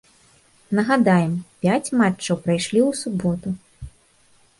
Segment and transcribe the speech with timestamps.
[0.77, 1.33] Нагадаем,
[1.65, 3.53] пяць матчаў прайшлі ў суботу.